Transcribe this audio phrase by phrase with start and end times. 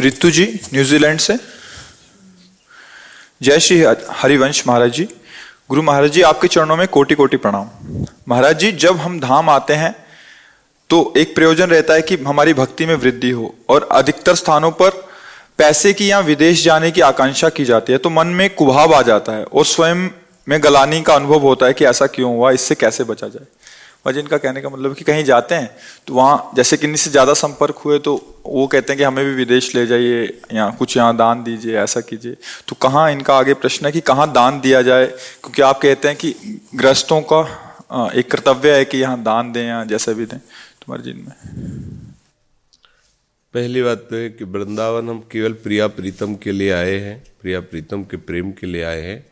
[0.00, 1.36] Ritu ji New Zealand से।
[3.42, 3.80] जय श्री
[4.12, 5.08] हरिवंश महाराज जी
[5.70, 7.68] गुरु महाराज जी आपके चरणों में कोटि कोटि प्रणाम।
[8.28, 9.94] महाराज जी जब हम धाम आते हैं
[10.90, 14.90] तो एक प्रयोजन रहता है कि हमारी भक्ति में वृद्धि हो और अधिकतर स्थानों पर
[15.58, 19.02] पैसे की या विदेश जाने की आकांक्षा की जाती है तो मन में कुभाव आ
[19.02, 20.08] जाता है और स्वयं
[20.46, 23.46] में गलानी का अनुभव होता है कि ऐसा क्यों हुआ, इससे कैसे बचा जाए।
[24.04, 25.70] और जिनका कहने का मतलब कि कहीं जाते हैं
[26.06, 28.14] तो वहाँ जैसे किन्हीं से ज़्यादा संपर्क हुए तो
[28.46, 30.22] वो कहते हैं कि हमें भी विदेश ले जाइए,
[30.52, 32.36] या कुछ यहाँ दान दीजिए, ऐसा कीजिए।
[32.68, 35.06] तो कहाँ इनका आगे प्रश्न है कि कहाँ दान दिया जाए?
[35.06, 36.34] क्योंकि आप कहते हैं कि
[36.74, 37.40] ग्रस्तों का
[38.14, 41.34] एक कर्तव्य है कि यहाँ दान दें, या जैसे भी दें। तुम्हारे जिन में।
[43.54, 47.60] पहली बात तो है कि वृंदावन हम केवल प्रिया प्रीतम के लिए आए हैं, प्रिया
[47.62, 49.24] प्रीतम के प्रेम के लिए आए हैं।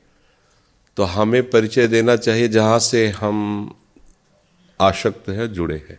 [0.96, 3.74] तो हमें परिचय देना चाहिए जहाँ से हम
[4.80, 5.98] आसक्त हैं, जुड़े हैं।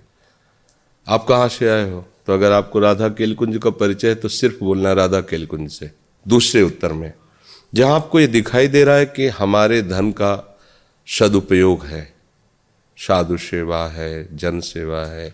[1.08, 2.06] आप कहाँ से आए हो?
[2.28, 5.90] तो अगर आपको राधा केलकुंज का परिचय है तो सिर्फ़ बोलना राधा केलकुंज से,
[6.26, 7.12] दूसरे उत्तर में।
[7.74, 10.58] जहाँ आपको ये दिखाई दे रहा है कि हमारे धन का
[11.08, 12.04] सदुपयोग है,
[12.98, 15.34] साधु सेवा है, जन सेवा है,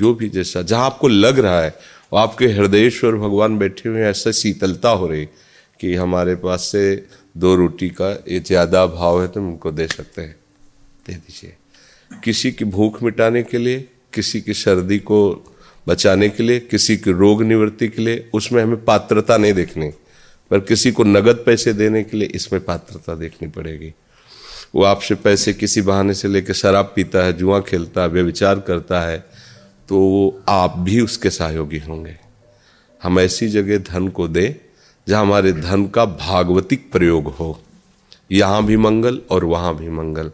[0.00, 1.74] जो भी जैसा, जहाँ आपको लग रहा है
[2.12, 5.24] वो आपके हृदयेश्वर भगवान बैठे हुए हैं, ऐसा शीतलता हो रही
[5.80, 10.22] कि हमारे पास से दो रोटी का ये ज़्यादा भाव है तो उनको दे सकते
[10.22, 10.36] हैं।
[11.06, 11.56] दे दीजिए।
[12.10, 15.18] किसी की भूख मिटाने के लिए, किसी की सर्दी को
[15.88, 19.90] बचाने के लिए, किसी की रोग निवृत्ति के लिए, उसमें हमें पात्रता नहीं देखनी।
[20.50, 23.92] पर किसी को नगद पैसे देने के लिए इसमें पात्रता देखनी पड़ेगी।
[24.74, 29.00] वो आपसे पैसे किसी बहाने से लेकर शराब पीता है, जुआ खेलता है व्यविचार करता
[29.00, 29.18] है
[29.88, 29.98] तो
[30.48, 32.16] आप भी उसके सहयोगी होंगे।
[33.02, 34.54] हम ऐसी जगह धन को दें,
[35.06, 37.60] जहाँ हमारे धन का भागवतिक प्रयोग हो।
[38.32, 40.28] यहाँ भी मंगल और वहाँ भी मंगल।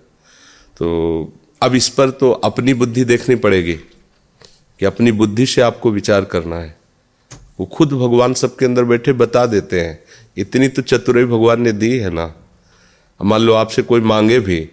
[0.77, 6.25] तो अब इस पर तो अपनी बुद्धि देखनी पड़ेगी कि अपनी बुद्धि से आपको विचार
[6.25, 6.77] करना है।
[7.61, 9.99] वो खुद भगवान सबके अंदर बैठे बता देते हैं,
[10.37, 12.33] इतनी तो चतुराई भगवान ने दी है ना।
[13.21, 14.69] मान लो आपसे कोई मांगे भी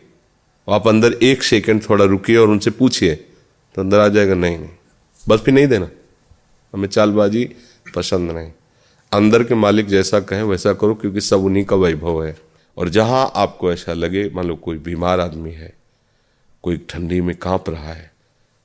[0.67, 4.69] आप अंदर एक सेकंड थोड़ा रुकिए और उनसे पूछिए तो अंदर आ जाएगा, नहीं नहीं
[5.27, 5.89] बस भी नहीं देना।
[6.73, 7.43] हमें चालबाजी
[7.95, 8.51] पसंद नहीं।
[9.11, 12.37] अंदर के मालिक जैसा कहें, वैसा करो, क्योंकि सब उन्हीं का वैभव है।
[12.77, 15.73] और जहाँ आपको ऐसा लगे, मान लो कोई बीमार आदमी है
[16.63, 18.11] कोई ठंडी में काँप रहा है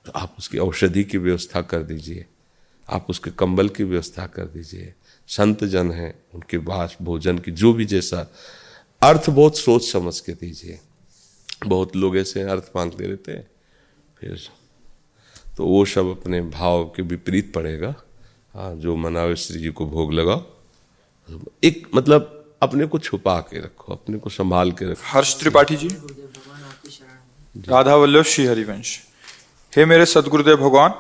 [0.06, 2.25] तो आप उसकी औषधि की व्यवस्था कर दीजिए।
[2.88, 4.92] आप उसके कंबल की व्यवस्था कर दीजिए।
[5.28, 8.27] संत जन हैं, उनके बास भोजन की जो भी जैसा
[9.03, 10.78] अर्थ बहुत सोच समझ के दीजिए।
[11.66, 13.47] बहुत लोग ऐसे अर्थ मांगते रहते हैं,
[14.18, 14.48] फिर
[15.57, 17.95] तो वो सब अपने भाव के विपरीत पड़ेगा।
[18.54, 20.45] हाँ जो मनावे श्री जी को भोग लगाओ,
[21.65, 25.89] एक मतलब अपने को छुपा के रखो, अपने को संभाल के रखो। हर्ष त्रिपाठी जी?
[27.54, 28.89] राधा वल्लभ श्री हरिवंश।
[29.72, 30.91] हे मेरे सदगुरुदेव भगवान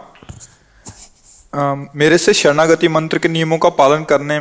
[1.94, 4.38] मेरे से शरणागति मंत्र के नियमों का पालन करने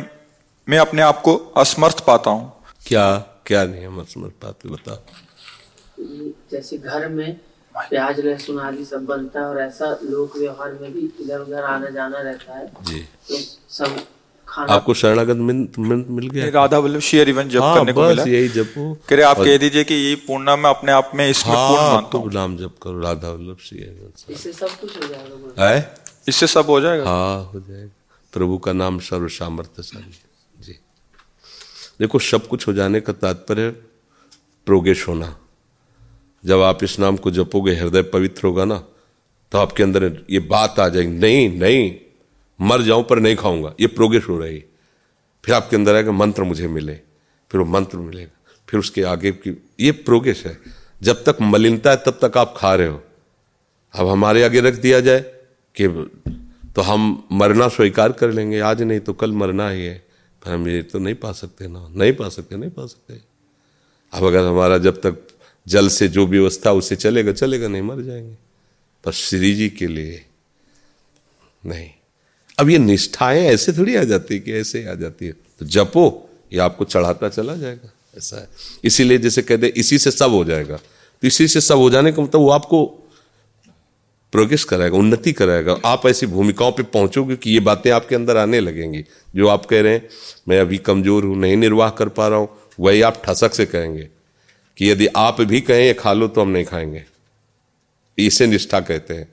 [0.68, 2.52] में अपने आप को असमर्थ पाता हूँ।
[2.86, 3.16] क्या
[3.46, 4.94] क्या नियम समझ पाते बता
[6.52, 7.36] जैसे घर में
[7.74, 11.88] प्याज लहसुन आदि सब बनता है और ऐसा लोक व्यवहार में भी इधर उधर आना
[11.90, 13.36] जाना रहता है जी। तो
[13.70, 13.96] सब
[14.48, 16.48] आपको शरणागत मंत्र मंत्र मिल गया?
[16.54, 19.56] राधा वल्लभ शेयर इवन जब हाँ, करने को मिला। यही जपो कह रहे आप कह
[19.58, 22.56] दीजिए कि ये पूर्णा मैं अपने आप में इसमें हाँ, पूर्ण मानता तो हूँ। नाम
[22.56, 25.94] जप करो राधा वल्लभ श्री हरिवंश इससे सब कुछ हो जाएगा। है?
[26.28, 27.04] इससे सब हो जाएगा?
[27.10, 27.90] हाँ हो जाएगा।
[28.32, 30.78] प्रभु का नाम सर्व सामर्थ्यशाली है। जी।
[32.00, 33.70] देखो सब कुछ हो जाने का तात्पर्य
[34.66, 35.34] प्रोगेश होना।
[36.44, 38.82] जब आप इस नाम को जपोगे हृदय पवित्र होगा ना
[39.52, 41.84] तो आपके अंदर ये बात आ जाएगी नहीं नहीं
[42.60, 44.64] मर जाऊँ पर नहीं खाऊँगा। ये प्रोग्रेस हो रही
[45.44, 46.94] फिर आपके अंदर आएगा, मंत्र मुझे मिले।
[47.50, 50.58] फिर वो मंत्र मिलेगा। फिर उसके आगे की, ये प्रोगेश है।
[51.02, 53.02] जब तक मलिनता है, तब तक आप खा रहे हो।
[53.94, 55.20] अब हमारे आगे रख दिया जाए
[55.80, 55.88] कि
[56.76, 60.06] तो हम मरना स्वीकार कर लेंगे। आज नहीं तो कल मरना ही है।
[60.44, 63.14] पर हम ये तो नहीं पा सकते ना। नहीं पा सकते, नहीं पा सकते।
[64.12, 65.26] अब अगर हमारा जब तक
[65.66, 68.36] जल से जो व्यवस्था उसे चलेगा चलेगा, नहीं मर जाएँगे।
[69.04, 70.26] पर श्री जी के लिए
[71.66, 71.90] नहीं।
[72.58, 76.30] अब ये निष्ठाएँ ऐसे थोड़ी आ जाती है कि ऐसे आ जाती है। तो जपो
[76.52, 78.48] ये आपको चढ़ाता चला जाएगा। ऐसा है।
[78.84, 82.12] इसीलिए जैसे कहते हैं, इसी से सब हो जाएगा। तो इसी से सब हो जाने
[82.12, 82.84] का मतलब वो आपको
[84.32, 88.60] प्रोग्रेस कराएगा उन्नति कराएगा। आप ऐसी भूमिकाओं पे पहुंचोगे कि ये बातें आपके अंदर आने
[88.60, 89.04] लगेंगी।
[89.36, 90.08] जो आप कह रहे हैं
[90.48, 92.48] मैं अभी कमज़ोर हूँ नहीं निर्वाह कर पा रहा हूँ
[92.80, 94.08] वही आप ठसक से कहेंगे
[94.78, 97.04] कि यदि आप भी कहें ये खा लो तो हम नहीं खाएँगे।
[98.18, 99.28] इसे निष्ठा कहते हैं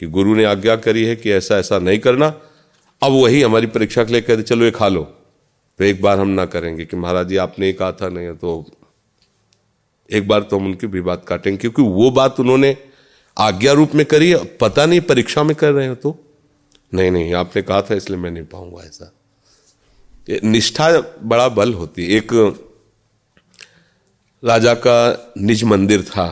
[0.00, 2.28] कि गुरु ने आज्ञा करी है कि ऐसा ऐसा नहीं करना।
[3.02, 5.02] अब वही हमारी परीक्षा के लिए कहते, चलो ये खा लो।
[5.78, 8.64] तो एक बार हम ना करेंगे कि महाराज जी, आपने ये कहा था, नहीं तो
[10.10, 12.76] एक बार तो हम उनकी भी बात काटेंगे, क्योंकि वो बात उन्होंने
[13.36, 16.16] आज्ञा रूप में करी पता नहीं परीक्षा में कर रहे हो तो।
[16.94, 19.12] नहीं नहीं, आपने कहा था, इसलिए मैं नहीं पाऊँगा ऐसा।
[20.44, 20.90] निष्ठा
[21.22, 22.32] बड़ा बल होती एक
[24.42, 26.26] राजा का निज मंदिर था,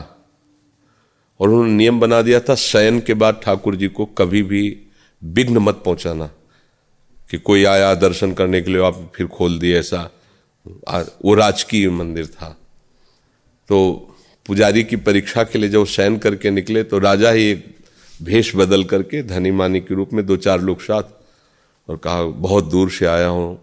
[1.39, 4.61] और उन्होंने नियम बना दिया था, शयन के बाद ठाकुर जी को कभी भी
[5.21, 6.29] विघ्न मत पहुंचाना।
[7.29, 10.09] कि कोई आया दर्शन करने के लिए, आप फिर खोल दिए ऐसा।
[10.65, 12.55] वो राजकीय मंदिर था।
[13.69, 14.15] तो
[14.45, 17.65] पुजारी की परीक्षा के लिए जब शयन करके निकले तो राजा ही एक
[18.19, 21.03] भेष बदल करके धनी मानी के रूप में दो चार लोग साथ
[21.89, 23.59] और कहा, बहुत दूर से आया हूँ।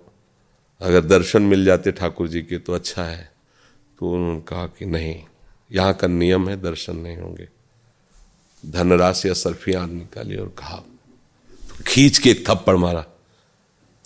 [0.81, 3.29] अगर दर्शन मिल जाते ठाकुर जी के तो अच्छा है।
[3.99, 5.15] तो उन्होंने कहा कि नहीं,
[5.71, 7.49] यहाँ का नियम है, दर्शन नहीं होंगे।
[8.65, 13.05] धनराशि या सर्फियाँ निकाली और कहा तो खींच के एक थप्पड़ मारा।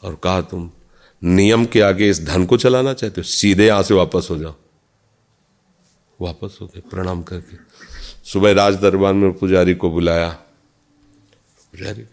[0.03, 0.71] और कहा, तुम
[1.25, 3.23] नियम के आगे इस धन को चलाना चाहते हो?
[3.23, 4.55] सीधे यहाँ से वापस हो जाओ।
[6.21, 7.57] वापस हो गए, प्रणाम करके।
[8.31, 10.29] सुबह राज दरबार में पुजारी को बुलाया।
[11.73, 12.07] पुजारी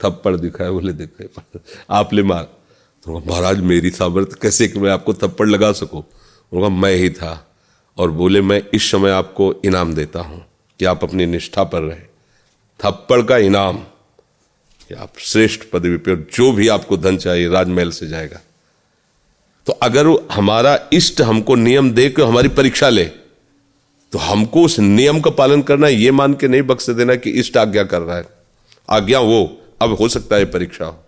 [0.00, 1.28] थप्पड़ दिखाया, बोले दिखाए
[1.90, 2.42] आप ले मार।
[3.02, 6.04] तो महाराज, मेरी सामर्थ्य कैसे कि मैं आपको थप्पड़ लगा सकूँ?
[6.52, 7.54] उनका मैं ही था।
[7.98, 10.44] और बोले, मैं इस समय आपको इनाम देता हूँ
[10.78, 12.04] कि आप अपनी निष्ठा पर रहे।
[12.80, 13.84] थप्पड़ का इनाम
[14.92, 18.40] कि आप श्रेष्ठ पदवी पर जो भी आपको धन चाहिए, राजमहल से जाएगा।
[19.66, 23.04] तो अगर हमारा इष्ट हमको नियम दे के हमारी परीक्षा ले
[24.12, 27.56] तो हमको उस नियम का पालन करना ये मान के नहीं बख्श देना कि इष्ट
[27.56, 28.24] आज्ञा कर रहा है।
[28.90, 30.98] आज्ञा वो, अब हो सकता है परीक्षा हो।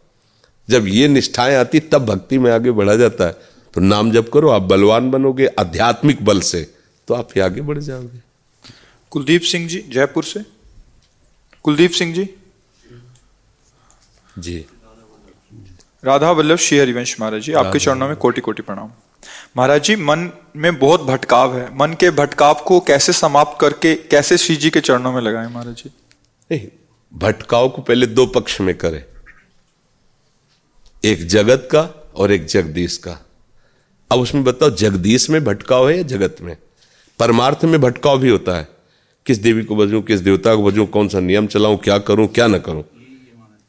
[0.71, 3.37] जब ये निष्ठाएँ आती, तब भक्ति में आगे बढ़ा जाता है।
[3.75, 6.67] तो नाम जप करो, आप बलवान बनोगे आध्यात्मिक बल से
[7.09, 8.23] तो आप ही आगे बढ़ जाओगे।
[9.11, 10.41] कुलदीप सिंह जी, जयपुर से।
[11.63, 12.29] कुलदीप सिंह जी।
[14.39, 14.67] जी।
[16.05, 18.91] राधा वल्लभ श्री हरिवंश महाराज जी आपके चरणों में कोटि कोटि प्रणाम।
[19.57, 24.38] महाराज जी मन में बहुत भटकाव है। मन के भटकाव को कैसे समाप्त करके कैसे
[24.38, 25.91] श्री जी के चरणों में लगाए महाराज जी?
[26.53, 26.69] नहीं
[27.14, 29.07] भटकाव को पहले दो पक्ष में करे।
[31.05, 33.19] एक जगत का और एक जगदीश का।
[34.12, 36.57] अब उसमें बताओ जगदीश में भटकाव है या जगत में?
[37.19, 38.69] परमार्थ में भटकाव भी होता है।
[39.26, 42.47] किस देवी को बजूं किस देवता को बजूं कौन सा नियम चलाऊं क्या करूँ क्या
[42.47, 42.85] ना करूँ।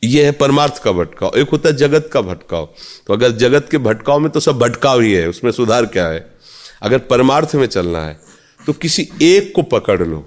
[0.05, 2.69] यह है परमार्थ का भटकाव। एक होता है जगत का भटकाव।
[3.07, 6.25] तो अगर जगत के भटकाव में तो सब भटकाव ही है, उसमें सुधार क्या है?
[6.81, 8.19] अगर परमार्थ में चलना है
[8.59, 10.25] तो किसी एक को पकड़ लो।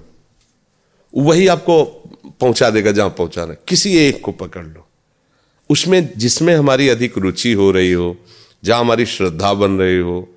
[1.13, 1.83] वही आपको
[2.39, 4.85] पहुँचा देगा जहाँ पहुंचाना। किसी एक को पकड़ लो।
[5.69, 8.15] उसमें, जिसमें हमारी अधिक रुचि हो रही हो,
[8.63, 10.27] जहाँ हमारी श्रद्धा बन रही हो,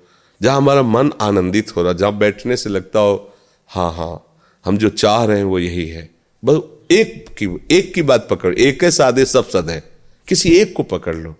[0.41, 3.33] जहाँ हमारा मन आनंदित हो रहा, जहाँ बैठने से लगता हो
[3.69, 6.09] हाँ हाँ हम जो चाह रहे हैं वो यही है।
[6.43, 6.59] बस
[6.93, 9.83] एक की एक की बात पकड़ एक है साधे सब सद है।
[10.27, 11.35] किसी एक को पकड़ लो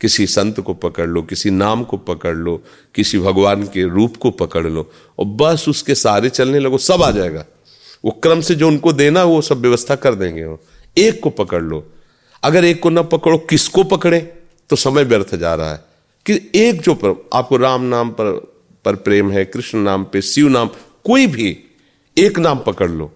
[0.00, 2.62] किसी संत को पकड़ लो किसी नाम को पकड़ लो
[2.94, 7.10] किसी भगवान के रूप को पकड़ लो और बस उसके सारे चलने लगो सब आ
[7.10, 7.44] जाएगा।
[8.04, 10.60] वो क्रम से जो उनको देना वो सब व्यवस्था कर देंगे वो।
[10.98, 11.92] एक को पकड़ लो।
[12.42, 14.20] अगर एक को ना पकड़ो किसको पकड़े?
[14.68, 15.84] तो समय व्यर्थ जा रहा है।
[16.26, 20.48] कि एक जो पर, आपको राम नाम पर पर प्रेम है कृष्ण नाम पे शिव
[20.48, 20.70] नाम
[21.04, 21.58] कोई भी
[22.18, 23.12] एक नाम पकड़ लो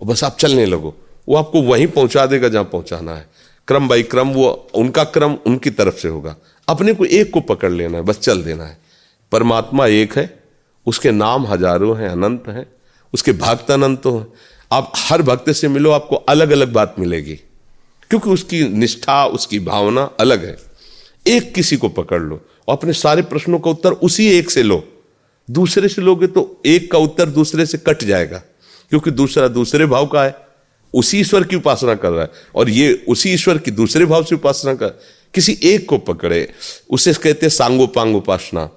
[0.00, 0.96] और बस आप चलने लगो।
[1.30, 3.28] वो आपको वहीं पहुँचा देगा जहाँ पहुंचाना है।
[3.68, 6.34] क्रम बाई क्रम वो उनका क्रम उनकी तरफ़ से होगा।
[6.68, 8.78] अपने को एक को पकड़ लेना है, बस चल देना है।
[9.32, 10.42] परमात्मा एक है,
[10.86, 12.66] उसके नाम हज़ारों हैं, अनंत हैं,
[13.14, 14.26] उसके भक्त अनंत हैं।
[14.72, 17.34] आप हर भक्त से मिलो, आपको अलग अलग बात मिलेगी।
[18.10, 20.56] क्योंकि उसकी निष्ठा, उसकी भावना अलग है।
[21.26, 24.82] एक किसी को पकड़ लो, और अपने सारे प्रश्नों का उत्तर उसी एक से लो।
[25.48, 28.38] दूसरे से लोगे तो एक का उत्तर दूसरे से कट जाएगा,
[28.90, 30.49] क्योंकि दूसरा दूसरे भाव का है।
[30.94, 34.34] उसी ईश्वर की उपासना कर रहा है और ये उसी ईश्वर की दूसरे भाव से
[34.34, 34.88] उपासना कर
[35.34, 36.52] किसी एक को पकड़े,
[36.90, 38.68] उसे कहते हैं सांगोपांग उपासना।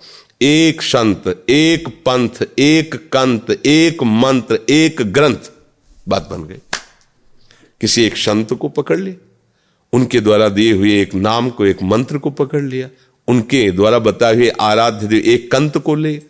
[0.42, 5.52] एक संत, एक पंथ, एक कंत, एक मंत्र, एक ग्रंथ,
[6.08, 6.58] बात बन गई।
[7.82, 9.16] किसी एक संत को पकड़ लिया,
[9.94, 12.90] उनके द्वारा दिए हुए एक नाम को, एक मंत्र को पकड़ लिया,
[13.28, 16.22] उनके द्वारा बताए हुए आराध्य देव एक कंत को ले,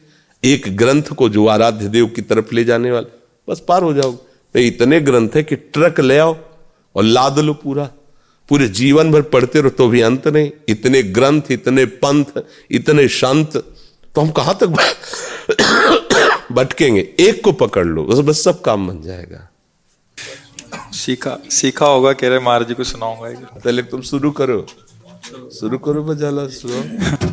[0.44, 4.33] एक ग्रंथ को जो आराध्य देव की तरफ़ ले जाने वाले। बस पार हो जाओगे।
[4.54, 6.36] तो इतने ग्रंथ है कि ट्रक ले आओ
[6.96, 7.90] और लाद लो पूरा।
[8.50, 12.42] पूरे जीवन भर पढ़ते रहो तो भी अंत नहीं। इतने ग्रंथ इतने पंथ
[12.72, 13.58] इतने संत।
[14.16, 14.68] तो हम कहाँ तक
[16.52, 17.16] भटकेंगे?
[17.20, 19.50] एक को पकड़ लो बस बस सब काम बन जाएगा।
[20.94, 23.30] सीखा सीखा होगा कह रहे महाराज जी को सुनाऊँगा
[23.66, 24.66] पहले तुम शुरू करो।
[25.60, 27.33] शुरू करो बजाला सुनो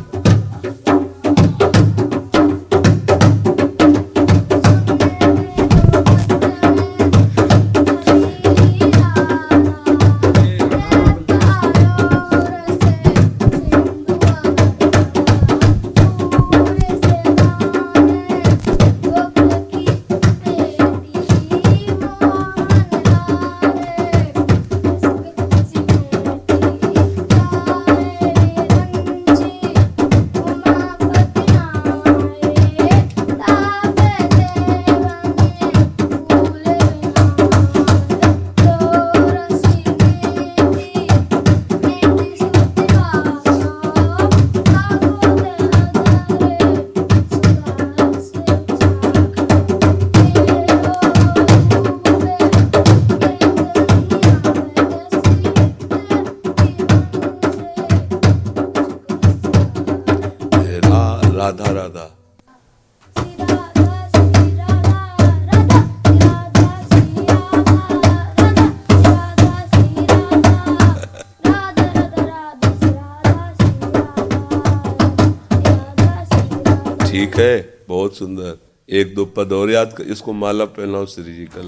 [78.89, 81.61] एक दो पद और याद कर, इसको माला पहनाओ श्री जी का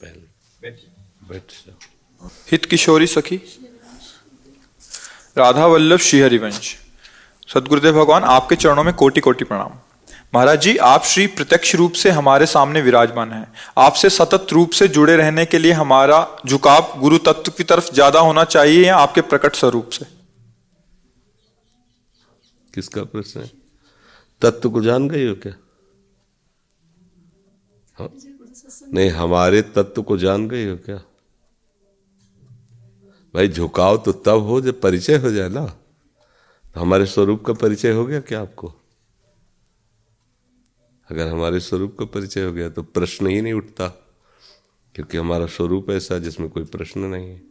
[0.00, 0.16] पहन।
[1.30, 1.44] बैठ
[2.52, 3.36] हित किशोरी सखी।
[5.38, 6.76] राधा वल्लभ श्री हरिवंश
[7.48, 9.78] सदगुरुदेव भगवान, आपके चरणों में कोटि कोटि प्रणाम।
[10.34, 14.88] महाराज जी, आप श्री प्रत्यक्ष रूप से हमारे सामने विराजमान हैं। आपसे सतत रूप से
[14.88, 19.20] जुड़े रहने के लिए हमारा झुकाव गुरु तत्व की तरफ़ ज़्यादा होना चाहिए या आपके
[19.22, 20.19] प्रकट स्वरूप से?
[22.74, 23.50] किसका प्रश्न है?
[24.42, 25.54] तत्व को जान गई हो क्या?
[27.98, 28.10] हाँ?
[28.92, 30.96] नहीं, हमारे तत्व को जान गई हो क्या?
[33.34, 35.66] भाई, झुकाव तो तब हो जब परिचय हो जाए ना।
[36.74, 38.72] तो हमारे स्वरूप का परिचय हो गया क्या आपको?
[41.10, 43.88] अगर हमारे स्वरूप का परिचय हो गया तो प्रश्न ही नहीं उठता,
[44.94, 47.42] क्योंकि हमारा स्वरूप ऐसा जिसमें कोई प्रश्न नहीं है।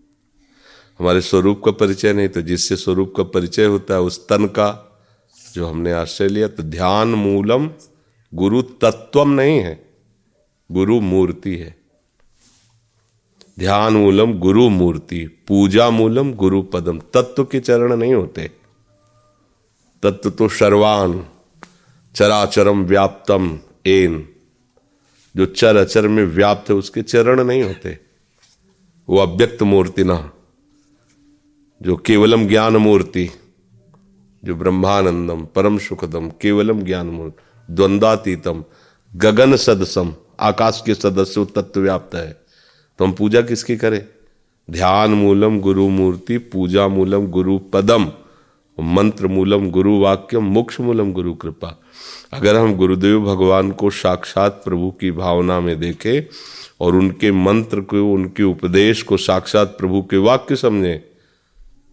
[1.00, 4.89] हमारे स्वरूप का परिचय नहीं तो जिससे स्वरूप का परिचय होता है, उस तन का
[5.54, 7.70] जो हमने आश्रय लिया तो ध्यान मूलम
[8.34, 9.74] गुरु तत्वम नहीं है,
[10.70, 11.76] गुरु मूर्ति है।
[13.60, 18.50] ध्यान मूलम गुरु मूर्ति, पूजा मूलम गुरु पदम, तत्व के चरण नहीं होते।
[20.04, 21.26] तत्व तो सर्वान,
[22.16, 24.28] चराचरम व्याप्तम एन,
[25.36, 27.98] जो चर अचर में व्याप्त है, उसके चरण नहीं होते।
[29.10, 30.32] वो अव्यक्त मूर्ति ना,
[31.82, 33.30] जो केवलम ज्ञान मूर्ति
[34.46, 37.34] जो ब्रह्मानंदम, परम सुखदम, केवलम ज्ञान मूर्त
[37.72, 38.64] द्वंद्वातीतम
[39.16, 42.42] गगन सदसम, आकाश के सदस्य तत्व व्याप्त है।
[43.00, 44.06] तो हम पूजा किसकी करें?
[44.72, 48.12] ध्यान मूलम गुरु मूर्ति पूजा मूलम गुरु पदम
[48.80, 51.82] मंत्र मूलम गुरु वाक्यम मोक्ष मूलम गुरु कृपा
[52.34, 56.22] अगर हम गुरुदेव भगवान को साक्षात प्रभु की भावना में देखें
[56.82, 61.00] और उनके मंत्र को, उनके उपदेश को साक्षात प्रभु के वाक्य समझें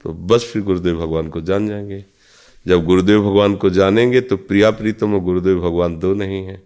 [0.02, 2.04] तो बस फिर गुरुदेव भगवान को जान जाएँगे।
[2.66, 6.62] जब गुरुदेव भगवान को जानेंगे तो प्रिया प्रीतम और गुरुदेव भगवान दो नहीं है।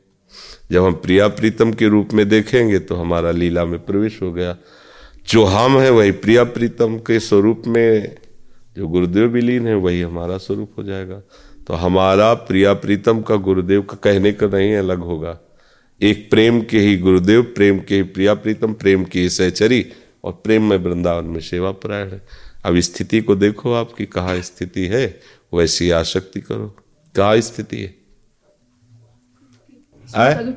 [0.72, 4.56] जब हम प्रिया प्रीतम के रूप में देखेंगे तो हमारा लीला में प्रवेश हो गया।
[5.28, 8.16] जो हम है, वही प्रिया प्रीतम के स्वरूप में,
[8.76, 11.22] जो गुरुदेव विलीन है, वही हमारा स्वरूप हो जाएगा।
[11.66, 15.40] तो हमारा प्रिया प्रीतम का गुरुदेव का कहने का नहीं अलग होगा।
[16.02, 19.86] एक प्रेम के ही गुरुदेव, प्रेम के ही प्रिया प्रीतम प्रेम की ही सहचरी
[20.24, 22.22] और प्रेम में वृंदावन में सेवा परायण है।
[22.64, 25.20] अब स्थिति को देखो आपकी कहा स्थिति है।
[25.52, 26.76] वैसी आसक्ति करो।
[27.14, 27.94] कहा स्थिति है?
[30.16, 30.54] आए?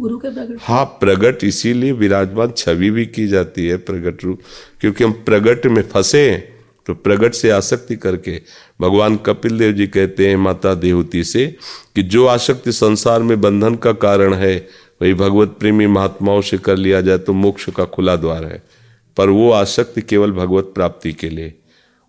[0.00, 4.40] गुरु के प्रकट हाँ प्रगट इसीलिए विराजमान छवि भी की जाती है प्रगट रूप।
[4.80, 8.42] क्योंकि हम प्रगट में फंसे हैं तो प्रगट से आसक्ति करके
[8.80, 11.46] भगवान कपिल देव जी कहते हैं माता देवती से
[11.94, 14.68] कि जो आसक्ति संसार में बंधन का कारण है
[15.02, 18.62] वही भगवत प्रेमी महात्माओं से कर लिया जाए तो मोक्ष का खुला द्वार है।
[19.16, 21.54] पर वो आसक्ति केवल भगवत प्राप्ति के लिए।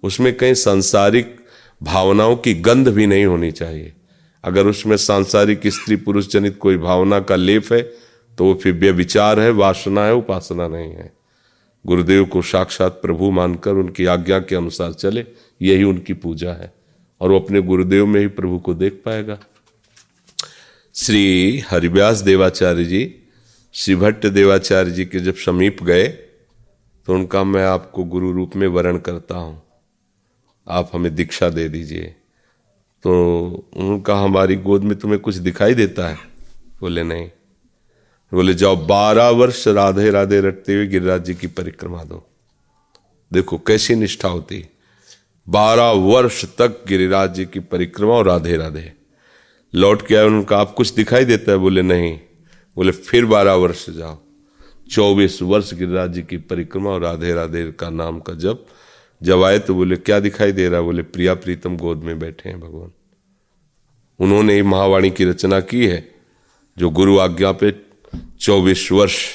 [0.03, 1.38] उसमें कहीं सांसारिक
[1.81, 3.93] भावनाओं की गंध भी नहीं होनी चाहिए।
[4.43, 7.81] अगर उसमें सांसारिक स्त्री पुरुष जनित कोई भावना का लेप है
[8.38, 11.12] तो वो फिर व्यविचार है, वासना है, उपासना नहीं है।
[11.86, 15.25] गुरुदेव को साक्षात प्रभु मानकर उनकी आज्ञा के अनुसार चले,
[15.62, 16.71] यही उनकी पूजा है।
[17.21, 19.38] और वो अपने गुरुदेव में ही प्रभु को देख पाएगा।
[20.95, 23.15] श्री हरिव्यास देवाचार्य जी,
[23.74, 28.67] श्री भट्ट देवाचार्य जी के जब समीप गए तो उनका मैं आपको गुरु रूप में
[28.67, 29.62] वर्ण करता हूँ।
[30.68, 32.16] आप हमें दीक्षा दे दीजिए।
[33.04, 36.18] तो उनका हमारी गोद में तुम्हें कुछ दिखाई देता है?
[36.82, 37.30] बोले, नहीं।
[38.34, 42.28] बोले, जाओ बारह वर्ष राधे राधे रटते हुए गिरिराज जी की परिक्रमा दो।
[43.34, 44.66] देखो कैसी निष्ठा होती
[45.50, 48.94] बारह वर्ष तक गिरिराज जी की परिक्रमा और राधे राधे।
[49.75, 51.58] लौट के आए, उनका आप कुछ दिखाई देता है?
[51.58, 52.20] बोले, नहीं।
[52.75, 54.18] बोले, फिर बारह वर्ष जाओ।
[54.92, 58.66] चौबीस वर्ष गिरिराज जी की परिक्रमा और राधे राधे का नाम का जब
[59.23, 60.81] जब आए तो बोले, क्या दिखाई दे रहा?
[60.81, 62.91] बोले, प्रिया प्रीतम गोद में बैठे हैं भगवान।
[64.19, 66.15] उन्होंने ही महावाणी की रचना की है,
[66.77, 67.75] जो गुरु आज्ञा पे
[68.39, 69.27] चौबीस वर्ष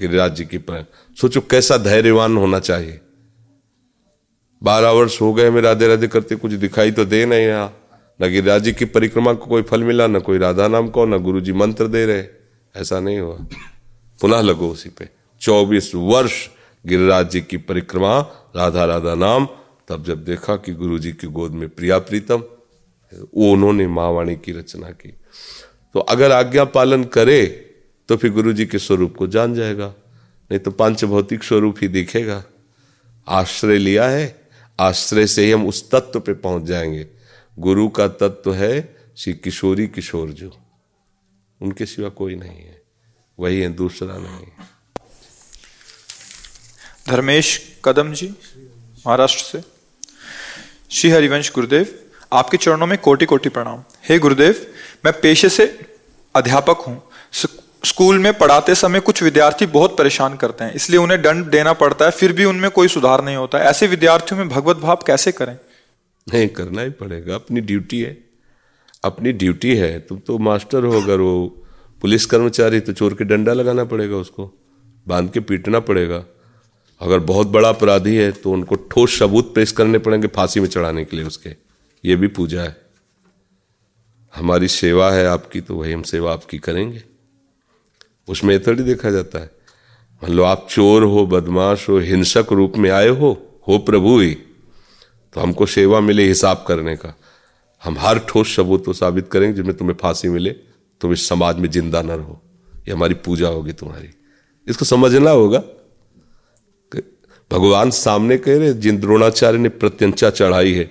[0.00, 0.86] गिरिराज जी की पर।
[1.20, 3.00] सोचो कैसा धैर्यवान होना चाहिए।
[4.62, 7.78] बारह वर्ष हो गए मैं राधे राधे करते, कुछ दिखाई तो दे नहीं यहाँ
[8.22, 11.18] न गिरिराज जी की परिक्रमा को कोई फल मिला, न कोई राधा नाम को, न
[11.18, 12.24] गुरु जी मंत्र दे रहे।
[12.76, 13.38] ऐसा नहीं हुआ।
[14.20, 15.08] पुनः लगो उसी पे।
[15.40, 16.48] चौबीस वर्ष
[16.86, 18.20] गिरिराज जी की परिक्रमा
[18.54, 19.48] राधा राधा नाम।
[19.88, 22.42] तब जब देखा कि गुरु जी की गोद में प्रिया प्रीतम,
[23.34, 25.08] वो उन्होंने महावाणी की रचना की।
[25.94, 27.44] तो अगर आज्ञा पालन करे
[28.08, 31.88] तो फिर गुरु जी के स्वरूप को जान जाएगा, नहीं तो पंच भौतिक स्वरूप ही
[31.88, 32.42] दिखेगा।
[33.26, 34.48] आश्रय लिया है,
[34.78, 37.06] आश्रय से ही हम उस तत्व पे पहुँच जाएँगे।
[37.58, 40.50] गुरु का तत्व है श्री किशोरी किशोर जो।
[41.60, 42.82] उनके सिवा कोई नहीं है,
[43.38, 44.46] वही है, दूसरा नहीं
[47.08, 48.28] धर्मेश कदम जी,
[49.06, 49.60] महाराष्ट्र से।
[50.90, 51.86] श्री हरिवंश गुरुदेव,
[52.32, 54.66] आपके चरणों में कोटि कोटि प्रणाम। हे गुरुदेव,
[55.04, 55.64] मैं पेशे से
[56.34, 57.02] अध्यापक हूँ।
[57.84, 62.04] स्कूल में पढ़ाते समय कुछ विद्यार्थी बहुत परेशान करते हैं, इसलिए उन्हें दंड देना पड़ता
[62.04, 65.56] है, फिर भी उनमें कोई सुधार नहीं होता। ऐसे विद्यार्थियों में भगवत भाव कैसे करें?
[66.26, 68.18] नहीं, करना ही पड़ेगा। अपनी ड्यूटी है।
[69.04, 71.64] अपनी ड्यूटी है। तुम तो मास्टर हो, अगर वो
[72.02, 74.50] पुलिस कर्मचारी तो चोर के डंडा लगाना पड़ेगा उसको।
[75.06, 76.24] बाँध के पीटना पड़ेगा।
[77.02, 81.04] अगर बहुत बड़ा अपराधी है तो उनको ठोस सबूत पेश करने पड़ेंगे फांसी में चढ़ाने
[81.04, 81.54] के लिए उसके।
[82.04, 82.76] ये भी पूजा है।
[84.34, 87.02] हमारी सेवा है आपकी तो वही हम सेवा आपकी करेंगे।
[88.28, 89.50] उसमें थोड़ी देखा जाता है।
[90.22, 93.32] मान लो आप चोर हो, बदमाश हो, हिंसक रूप में आए हो
[93.68, 94.34] हो प्रभु ही
[95.34, 97.14] तो हमको सेवा मिले हिसाब करने का।
[97.82, 100.50] हम हर ठोस सबूत को साबित करेंगे जिसमें तुम्हें फांसी मिले,
[101.00, 102.40] तुम इस समाज में ज़िंदा न रहो।
[102.88, 104.10] ये हमारी पूजा होगी तुम्हारी।
[104.66, 105.62] इसको समझना होगा।
[107.52, 110.90] भगवान सामने कह रहे जिन द्रोणाचार्य ने प्रत्यंचा चढ़ाई है,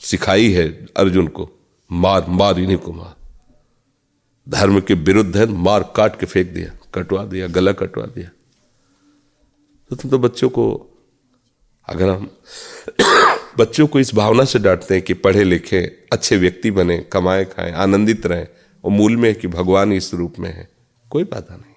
[0.00, 1.50] सिखाई है अर्जुन को,
[1.92, 3.16] मार मार इन्हीं को मार।
[4.48, 8.30] धर्म के विरुद्ध है, मार काट के फेंक दिया, कटवा दिया, गला कटवा दिया।
[9.90, 10.90] तो तुम तो बच्चों को,
[11.88, 12.30] अगर हम
[13.58, 17.72] बच्चों को इस भावना से डांटते हैं कि पढ़े लिखे, अच्छे व्यक्ति बने, कमाए खाएँ,
[17.72, 18.48] आनंदित रहें,
[18.84, 20.68] और मूल में कि भगवान इस रूप में है,
[21.10, 21.74] कोई बाधा नहीं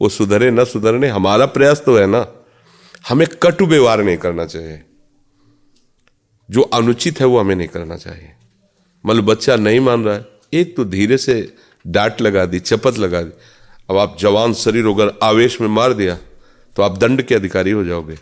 [0.00, 2.39] वो सुधरे, न सुधरने, हमारा प्रयास तो है ना।
[3.04, 4.82] हमें कटु व्यवहार नहीं करना चाहिए।
[6.48, 8.32] जो अनुचित है वो हमें नहीं करना चाहिए।
[9.04, 13.22] मतलब बच्चा नहीं मान रहा है, एक तो धीरे से डांट लगा दी, चपत लगा
[13.22, 13.32] दी।
[13.90, 16.18] अब आप जवान शरीर होकर आवेश में मार दिया
[16.76, 18.16] तो आप दंड के अधिकारी हो जाओगे।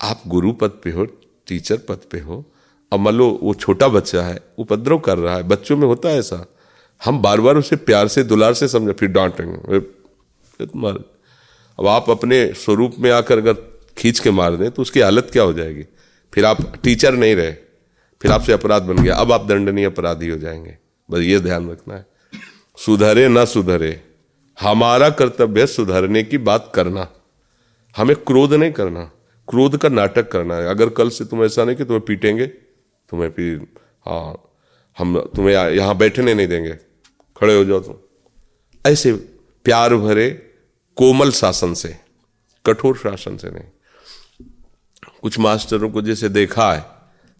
[0.00, 1.04] आप गुरु पद पे हो,
[1.48, 2.44] टीचर पद पे हो,
[2.92, 6.18] अब मान लो वो छोटा बच्चा है, उपद्रव कर रहा है, बच्चों में होता है
[6.18, 6.44] ऐसा।
[7.00, 9.78] हम बार बार उसे प्यार से, दुलार से समझा, फिर डांटेंगे
[11.80, 13.52] अब आप अपने स्वरूप में आकर अगर
[13.98, 15.84] खींच के मार दें तो उसकी हालत क्या हो जाएगी?
[16.32, 17.52] फिर आप टीचर नहीं रहे,
[18.20, 20.76] फिर आपसे अपराध बन गया। अब आप दंडनीय अपराधी हो जाएँगे।
[21.10, 22.06] बस ये ध्यान रखना है।
[22.78, 24.00] सुधरे ना सुधरे,
[24.58, 27.08] हमारा कर्तव्य सुधरने की बात करना।
[27.96, 29.04] हमें क्रोध नहीं करना,
[29.48, 33.30] क्रोध का नाटक करना है। अगर कल से तुम ऐसा नहीं कि तुम्हें पीटेंगे, तुम्हें
[33.30, 33.66] फिर
[34.06, 34.36] हाँ
[34.98, 36.76] हम तुम्हें यहाँ बैठने नहीं देंगे।
[37.36, 37.94] खड़े हो जाओ तुम।
[38.86, 39.12] ऐसे
[39.64, 40.49] प्यार भरे
[40.96, 41.96] कोमल शासन से
[42.66, 44.46] कठोर शासन से नहीं।
[45.22, 46.84] कुछ मास्टरों को जैसे देखा है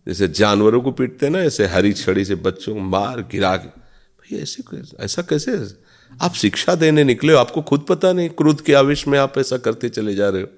[0.06, 4.38] जैसे जानवरों को पीटते ना ऐसे हरी छड़ी से बच्चों को मार गिरा के। भाई
[4.38, 4.62] ऐसे
[5.00, 5.74] ऐसा कैसे?
[6.22, 9.56] आप शिक्षा देने निकले हो आपको खुद पता नहीं क्रोध के आवेश में आप ऐसा
[9.56, 10.48] करते चले जा रहे हो।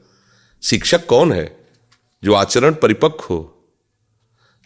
[0.62, 1.66] शिक्षक कौन है
[2.24, 3.68] जो आचरण परिपक्व हो?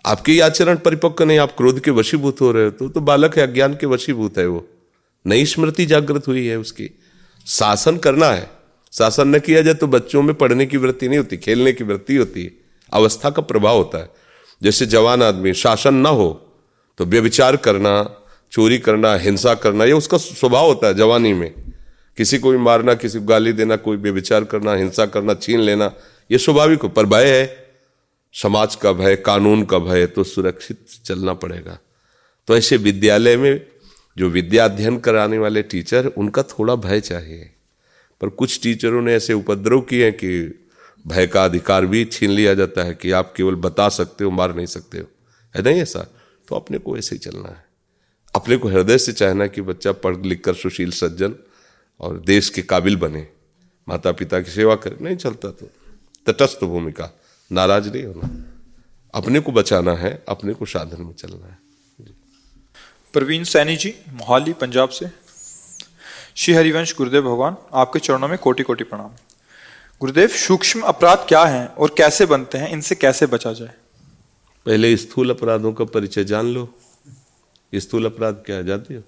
[0.07, 3.39] आपके ही आचरण परिपक्व नहीं आप क्रोध के वशीभूत हो रहे हो तो, तो बालक
[3.39, 4.69] है अज्ञान के वशीभूत है वो।
[5.27, 6.91] नई स्मृति जागृत हुई है उसकी।
[7.47, 8.51] शासन करना है।
[8.93, 12.17] शासन न किया जाए तो बच्चों में पढ़ने की वृत्ति नहीं होती, खेलने की वृत्ति
[12.17, 12.53] होती है।
[12.93, 14.11] अवस्था का प्रभाव होता है।
[14.63, 16.29] जैसे जवान आदमी शासन ना हो
[16.99, 21.53] तो व्यविचार करना, चोरी करना, हिंसा करना, ये उसका स्वभाव होता है जवानी में।
[22.17, 25.93] किसी को भी मारना, किसी को गाली देना, कोई व्यविचार करना, हिंसा करना, छीन लेना,
[26.31, 27.67] ये स्वाभाविक हो, पर भय है।
[28.35, 31.79] समाज का भय, कानून का भय तो सुरक्षित चलना पड़ेगा।
[32.49, 33.67] तो ऐसे विद्यालय में
[34.19, 37.53] जो विद्या अध्ययन कराने वाले टीचर, उनका थोड़ा भय चाहिए।
[38.21, 40.65] पर कुछ टीचरों ने ऐसे उपद्रव किए हैं कि
[41.07, 44.55] भय का अधिकार भी छीन लिया जाता है कि आप केवल बता सकते हो, मार
[44.55, 45.05] नहीं सकते हो।
[45.57, 46.07] है नहीं ऐसा?
[46.49, 47.67] तो अपने को ऐसे ही चलना है।
[48.35, 51.35] अपने को हृदय से चाहना कि बच्चा पढ़ लिख कर सुशील सज्जन
[52.01, 53.29] और देश के काबिल बने।
[53.89, 55.71] माता पिता की सेवा करे। नहीं चलता तो।
[56.27, 57.11] तटस्थ भूमिका।
[57.53, 58.45] नाराज़ नहीं होना।
[59.15, 61.66] अपने को बचाना है, अपने को साधन में चलना है।
[63.17, 65.07] प्रवीण सैनी जी, मोहाली, पंजाब से।
[66.37, 69.11] श्री हरिवंश गुरुदेव भगवान, आपके चरणों में कोटि कोटि प्रणाम।
[70.01, 72.69] गुरुदेव, सूक्ष्म अपराध क्या हैं और कैसे बनते हैं?
[72.69, 73.73] इनसे कैसे बचा जाए?
[74.67, 76.69] पहले स्थूल अपराधों का परिचय जान लो।
[77.75, 79.03] स्थूल अपराध क्या है, जानती हो?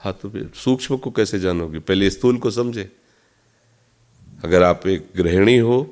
[0.00, 1.78] हाँ तो सूक्ष्म को कैसे जानोगे?
[1.78, 2.90] पहले स्थूल को समझे।
[4.44, 5.82] अगर आप एक गृहिणी हो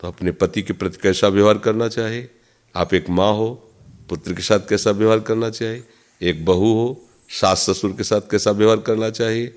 [0.00, 2.30] तो अपने पति के प्रति कैसा व्यवहार करना चाहिए
[2.74, 3.72] आप एक माँ हो,
[4.08, 5.84] पुत्र के साथ कैसा व्यवहार करना चाहिए?
[6.22, 9.56] एक बहू हो, सास ससुर के साथ कैसा व्यवहार करना चाहिए?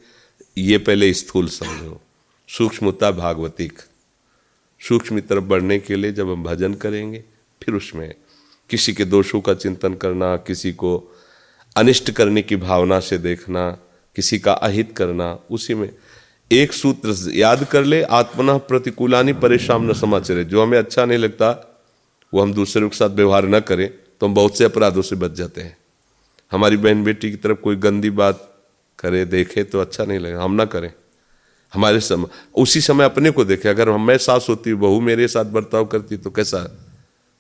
[0.58, 2.02] ये पहले स्थूल समझो।
[2.48, 3.80] सूक्ष्मता भागवतिक।
[4.80, 7.24] सूक्ष्म तरफ़ बढ़ने के लिए जब हम भजन करेंगे,
[7.64, 8.16] फिर उसमें
[8.70, 11.16] किसी के दोषों का चिंतन करना, किसी को
[11.76, 13.72] अनिष्ट करने की भावना से देखना,
[14.16, 15.96] किसी का अहित करना, उसी में
[16.52, 21.72] एक सूत्र याद कर ले, आत्मना प्रतिकूलानी परेशान न समाचार। जो हमें अच्छा नहीं लगता
[22.34, 25.32] वो हम दूसरों के साथ व्यवहार न करें तो हम बहुत से अपराधों से बच
[25.32, 25.78] जाते हैं।
[26.52, 28.64] हमारी बहन बेटी की तरफ़ कोई गंदी बात
[29.00, 30.94] करे, देखे तो अच्छा नहीं लगे हम ना करें।
[31.74, 35.46] हमारे समय उसी समय अपने को देखे। अगर हम, मैं सास होती, बहू मेरे साथ
[35.46, 36.78] बर्ताव करती तो कैसा?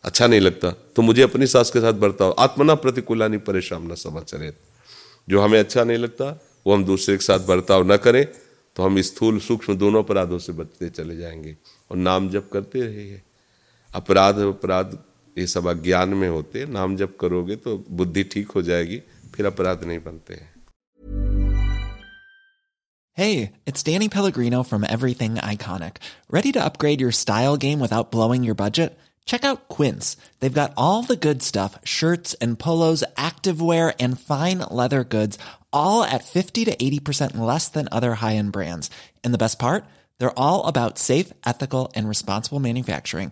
[0.03, 4.53] अच्छा नहीं लगता। तो मुझे अपनी सास के साथ बर्ताव, आत्मना प्रतिकूलानी परेशान न समाचार
[5.29, 8.27] जो हमें अच्छा नहीं लगता, वो हम दूसरे के साथ बर्ताव न करें
[8.75, 11.57] तो हम स्थूल, सूक्ष्म दोनों अपराधों से बचते चले जाएँगे।
[11.91, 13.21] और नाम जप करते रहिए।
[13.95, 14.97] अपराध अपराध
[15.38, 19.01] ये सब अज्ञान में होते नाम जप करोगे तो बुद्धि ठीक हो जाएगी
[19.36, 20.53] फिर अपराध नहीं बनते हैं
[23.17, 25.99] Hey, it's Danny Pellegrino from Everything Iconic.
[26.29, 28.97] Ready to upgrade your style game without blowing your budget?
[29.25, 30.17] Check out Quince.
[30.39, 35.39] They've got all the good stuff, shirts and polos, activewear and fine leather goods,
[35.71, 38.91] all at 50 to 80% less than other high-end brands.
[39.23, 39.86] And the best part?
[40.17, 43.31] They're all about safe, ethical and responsible manufacturing.